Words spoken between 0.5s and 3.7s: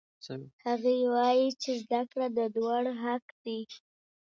هغې وایي چې زده کړه د دواړو حق دی.